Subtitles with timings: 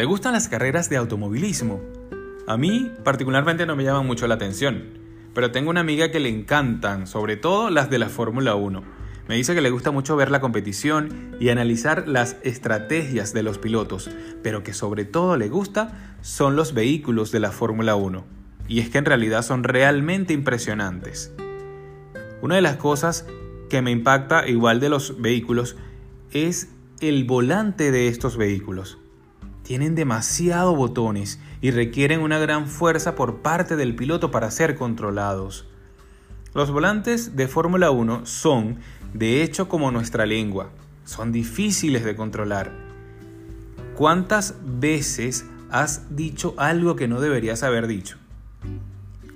[0.00, 1.78] ¿Te gustan las carreras de automovilismo?
[2.46, 4.84] A mí particularmente no me llaman mucho la atención,
[5.34, 8.82] pero tengo una amiga que le encantan, sobre todo las de la Fórmula 1.
[9.28, 13.58] Me dice que le gusta mucho ver la competición y analizar las estrategias de los
[13.58, 14.08] pilotos,
[14.42, 18.24] pero que sobre todo le gusta son los vehículos de la Fórmula 1.
[18.68, 21.30] Y es que en realidad son realmente impresionantes.
[22.40, 23.26] Una de las cosas
[23.68, 25.76] que me impacta igual de los vehículos
[26.32, 26.70] es
[27.02, 28.96] el volante de estos vehículos
[29.70, 35.64] tienen demasiados botones y requieren una gran fuerza por parte del piloto para ser controlados.
[36.54, 38.78] Los volantes de Fórmula 1 son,
[39.14, 40.70] de hecho, como nuestra lengua.
[41.04, 42.72] Son difíciles de controlar.
[43.94, 48.16] ¿Cuántas veces has dicho algo que no deberías haber dicho?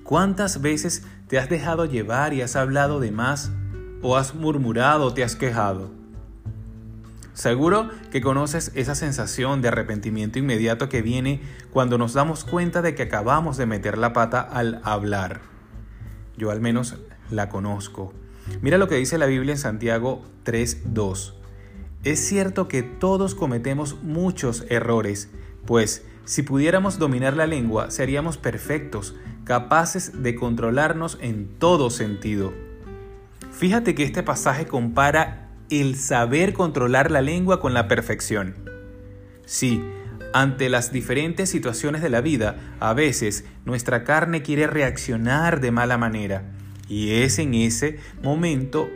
[0.02, 3.52] ¿Cuántas veces te has dejado llevar y has hablado de más?
[4.02, 5.92] ¿O has murmurado o te has quejado?
[7.34, 11.40] Seguro que conoces esa sensación de arrepentimiento inmediato que viene
[11.72, 15.40] cuando nos damos cuenta de que acabamos de meter la pata al hablar.
[16.36, 16.96] Yo al menos
[17.30, 18.14] la conozco.
[18.62, 21.34] Mira lo que dice la Biblia en Santiago 3.2.
[22.04, 25.28] Es cierto que todos cometemos muchos errores,
[25.66, 32.52] pues si pudiéramos dominar la lengua seríamos perfectos, capaces de controlarnos en todo sentido.
[33.50, 38.54] Fíjate que este pasaje compara el saber controlar la lengua con la perfección.
[39.46, 39.82] Sí,
[40.32, 45.98] ante las diferentes situaciones de la vida, a veces nuestra carne quiere reaccionar de mala
[45.98, 46.54] manera
[46.88, 48.88] y es en ese momento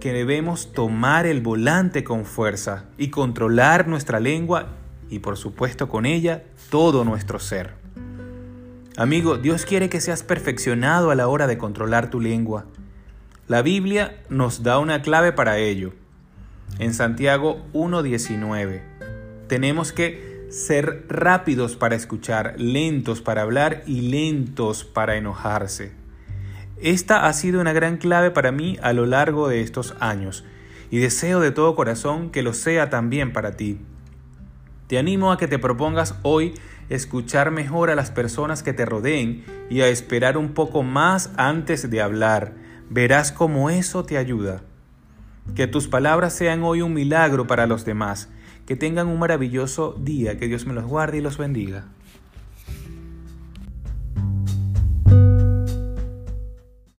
[0.00, 4.76] que debemos tomar el volante con fuerza y controlar nuestra lengua
[5.08, 7.74] y por supuesto con ella todo nuestro ser.
[8.96, 12.64] Amigo, Dios quiere que seas perfeccionado a la hora de controlar tu lengua.
[13.48, 15.92] La Biblia nos da una clave para ello.
[16.80, 18.80] En Santiago 1.19
[19.46, 25.92] tenemos que ser rápidos para escuchar, lentos para hablar y lentos para enojarse.
[26.82, 30.44] Esta ha sido una gran clave para mí a lo largo de estos años
[30.90, 33.78] y deseo de todo corazón que lo sea también para ti.
[34.88, 36.54] Te animo a que te propongas hoy
[36.88, 41.88] escuchar mejor a las personas que te rodeen y a esperar un poco más antes
[41.88, 44.62] de hablar verás cómo eso te ayuda.
[45.54, 48.28] Que tus palabras sean hoy un milagro para los demás.
[48.66, 50.38] Que tengan un maravilloso día.
[50.38, 51.84] Que Dios me los guarde y los bendiga.